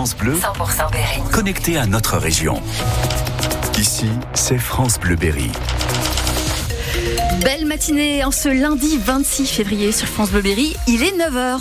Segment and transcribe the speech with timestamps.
[0.00, 1.20] France Bleu, 100% Berry.
[1.30, 2.62] connecté à notre région.
[3.78, 5.50] Ici, c'est France Bleu Berry.
[7.44, 10.74] Belle matinée en ce lundi 26 février sur France Bleu Berry.
[10.86, 11.58] Il est 9h.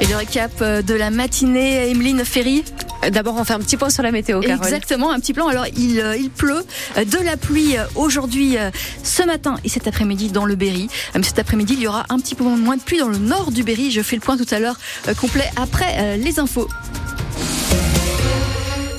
[0.00, 2.64] Et le récap de la matinée, Emeline Ferry.
[3.10, 4.40] D'abord, on fait un petit point sur la météo.
[4.42, 5.48] Exactement, un petit plan.
[5.48, 6.64] Alors, il, euh, il pleut,
[6.96, 8.56] euh, de la pluie euh, aujourd'hui,
[9.02, 10.88] ce matin et cet après-midi dans le Berry.
[11.14, 13.52] Mais cet après-midi, il y aura un petit peu moins de pluie dans le nord
[13.52, 13.90] du Berry.
[13.90, 14.78] Je fais le point tout à l'heure
[15.20, 16.68] complet après les infos.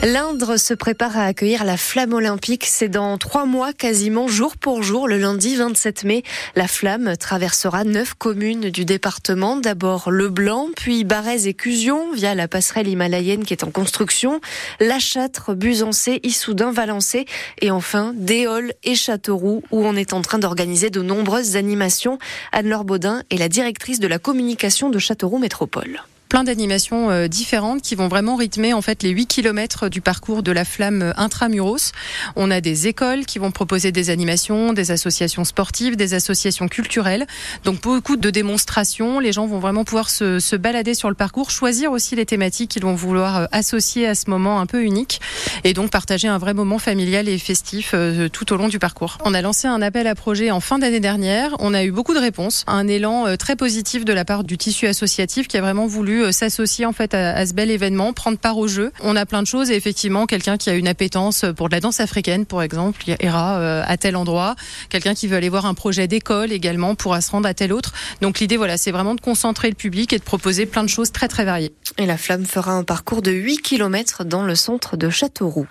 [0.06, 2.68] L'Indre se prépare à accueillir la flamme olympique.
[2.68, 6.22] C'est dans trois mois, quasiment jour pour jour, le lundi 27 mai.
[6.56, 9.58] La flamme traversera neuf communes du département.
[9.58, 14.42] D'abord Le Blanc, puis Barès et Cusion, via la passerelle himalayenne qui est en construction.
[14.80, 17.26] La Châtre, Busancé, Issoudun, Valençay.
[17.62, 22.20] Et enfin, Déol et Châteauroux, où on est en train d'organiser de nombreuses animations.
[22.52, 26.04] Anne-Laure Baudin est la directrice de la communication de Châteauroux Métropole
[26.36, 30.44] plein d'animations euh, différentes qui vont vraiment rythmer en fait les 8 km du parcours
[30.44, 31.94] de la flamme euh, intramuros.
[32.36, 37.26] On a des écoles qui vont proposer des animations, des associations sportives, des associations culturelles.
[37.64, 39.22] Donc beaucoup de démonstrations.
[39.22, 42.84] Les gens vont vraiment pouvoir se, balader sur le parcours, choisir aussi les thématiques qu'ils
[42.84, 45.22] vont vouloir euh, associer à ce moment un peu unique
[45.64, 47.96] et donc partager un vrai moment familial et festif
[48.34, 49.20] tout au long du parcours.
[49.24, 51.56] On a lancé un appel à projet en fin d'année dernière.
[51.60, 54.86] On a eu beaucoup de réponses, un élan très positif de la part du tissu
[54.88, 58.38] associatif qui a vraiment voulu euh, s'associer en fait à, à, ce bel événement, prendre
[58.38, 58.92] part au jeu.
[59.02, 61.80] On a plein de choses et effectivement quelqu'un qui a une appétence pour de la
[61.80, 64.56] danse africaine par exemple, ira euh, à tel endroit.
[64.90, 67.94] Quelqu'un qui veut aller voir un projet d'école également pourra se rendre à tel autre.
[68.22, 71.12] Donc l'idée voilà, c'est vraiment de concentrer le public et de proposer plein de choses
[71.12, 71.74] très très variées.
[71.98, 75.68] Et la flamme fera un parcours de 8 km dans le centre de Châteauroux.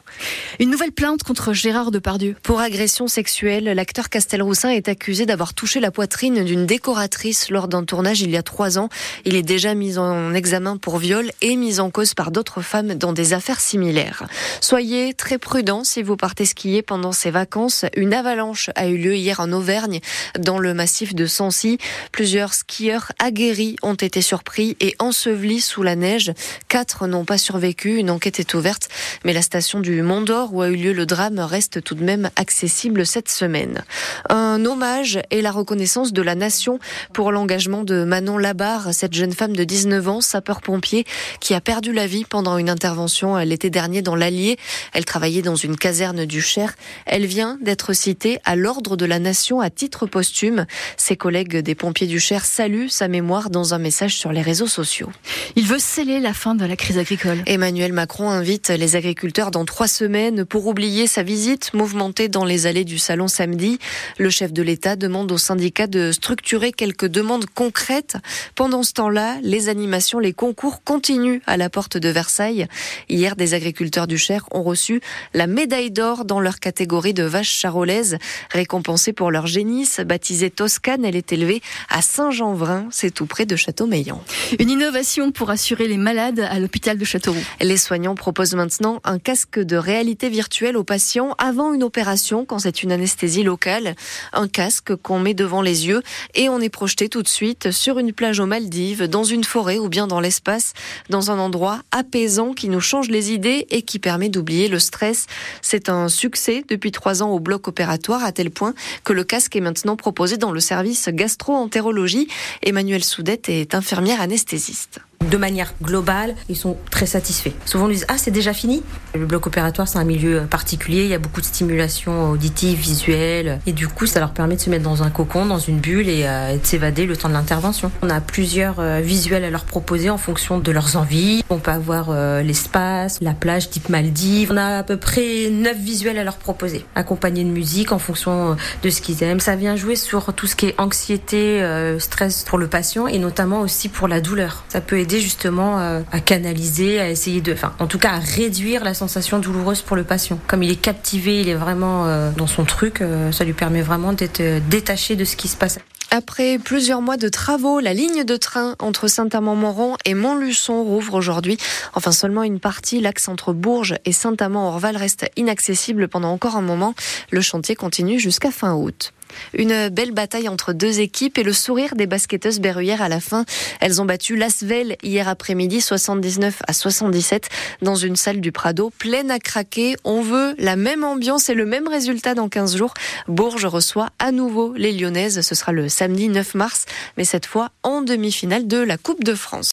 [0.60, 2.36] Une nouvelle plainte contre Gérard Depardieu.
[2.42, 7.84] Pour agression sexuelle, l'acteur Castelroussin est accusé d'avoir touché la poitrine d'une décoratrice lors d'un
[7.84, 8.88] tournage il y a trois ans.
[9.24, 10.43] Il est déjà mis en examen
[10.80, 14.24] pour viol et mis en cause par d'autres femmes dans des affaires similaires.
[14.60, 17.86] Soyez très prudents si vous partez skier pendant ces vacances.
[17.96, 20.00] Une avalanche a eu lieu hier en Auvergne,
[20.38, 21.78] dans le massif de Sancy.
[22.12, 26.32] Plusieurs skieurs aguerris ont été surpris et ensevelis sous la neige.
[26.68, 27.96] Quatre n'ont pas survécu.
[27.96, 28.88] Une enquête est ouverte,
[29.24, 32.04] mais la station du Mont d'Or où a eu lieu le drame reste tout de
[32.04, 33.82] même accessible cette semaine.
[34.28, 36.78] Un hommage et la reconnaissance de la nation
[37.14, 41.04] pour l'engagement de Manon Labarre, cette jeune femme de 19 ans, sapeur-pompier,
[41.38, 44.58] qui a perdu la vie pendant une intervention l'été dernier dans l'Allier.
[44.92, 46.74] Elle travaillait dans une caserne du Cher.
[47.06, 50.66] Elle vient d'être citée à l'ordre de la nation à titre posthume.
[50.96, 54.66] Ses collègues des pompiers du Cher saluent sa mémoire dans un message sur les réseaux
[54.66, 55.10] sociaux.
[55.54, 57.38] Il veut sceller la fin de la crise agricole.
[57.46, 62.66] Emmanuel Macron invite les agriculteurs dans trois semaines pour oublier sa visite mouvementée dans les
[62.66, 63.78] allées du salon samedi.
[64.18, 68.16] Le chef de l'État demande aux syndicats de structurer quelques demandes concrètes.
[68.56, 72.66] Pendant ce temps-là, les animations, les concours continuent à la porte de Versailles.
[73.10, 75.02] Hier, des agriculteurs du Cher ont reçu
[75.34, 78.16] la médaille d'or dans leur catégorie de vaches charolaises,
[78.50, 80.00] récompensées pour leur génisse.
[80.00, 84.24] Baptisée Toscane, elle est élevée à Saint-Jean-Vrin, c'est tout près de Châteaumeillan.
[84.58, 87.44] Une innovation pour assurer les malades à l'hôpital de Châteauroux.
[87.60, 92.60] Les soignants proposent maintenant un casque de réalité virtuelle aux patients avant une opération quand
[92.60, 93.94] c'est une anesthésie locale.
[94.32, 96.02] Un casque qu'on met devant les yeux
[96.34, 99.78] et on est projeté tout de suite sur une plage aux Maldives, dans une forêt
[99.78, 100.72] ou bien dans l'espace,
[101.10, 105.26] dans un endroit apaisant qui nous change les idées et qui permet d'oublier le stress.
[105.62, 109.56] C'est un succès depuis trois ans au bloc opératoire à tel point que le casque
[109.56, 112.28] est maintenant proposé dans le service gastro-entérologie.
[112.62, 117.52] Emmanuelle Soudette est infirmière anesthésiste de manière globale, ils sont très satisfaits.
[117.64, 118.82] Souvent, on dit Ah, c'est déjà fini
[119.14, 121.04] Le bloc opératoire, c'est un milieu particulier.
[121.04, 123.60] Il y a beaucoup de stimulation auditive, visuelle.
[123.66, 126.08] Et du coup, ça leur permet de se mettre dans un cocon, dans une bulle
[126.08, 127.90] et, euh, de s'évader le temps de l'intervention.
[128.02, 131.44] On a plusieurs euh, visuels à leur proposer en fonction de leurs envies.
[131.50, 134.50] On peut avoir euh, l'espace, la plage type Maldives.
[134.52, 138.56] On a à peu près neuf visuels à leur proposer, accompagnés de musique en fonction
[138.82, 139.40] de ce qu'ils aiment.
[139.40, 141.62] Ça vient jouer sur tout ce qui est anxiété,
[141.98, 144.64] stress pour le patient et notamment aussi pour la douleur.
[144.68, 148.18] Ça peut aider justement euh, à canaliser, à essayer de, enfin, en tout cas à
[148.18, 150.38] réduire la sensation douloureuse pour le patient.
[150.46, 153.82] Comme il est captivé, il est vraiment euh, dans son truc, euh, ça lui permet
[153.82, 155.78] vraiment d'être détaché de ce qui se passe.
[156.10, 161.58] Après plusieurs mois de travaux, la ligne de train entre Saint-Amand-Montrond et Montluçon rouvre aujourd'hui.
[161.94, 166.94] Enfin, seulement une partie, l'axe entre Bourges et Saint-Amand-Orval reste inaccessible pendant encore un moment.
[167.30, 169.13] Le chantier continue jusqu'à fin août.
[169.52, 173.44] Une belle bataille entre deux équipes et le sourire des basketteuses berruyères à la fin.
[173.80, 177.48] Elles ont battu l'Asvel hier après-midi 79 à 77
[177.82, 179.96] dans une salle du Prado pleine à craquer.
[180.04, 182.94] On veut la même ambiance et le même résultat dans 15 jours.
[183.28, 185.40] Bourges reçoit à nouveau les Lyonnaises.
[185.40, 186.86] Ce sera le samedi 9 mars,
[187.16, 189.62] mais cette fois en demi-finale de la Coupe de France.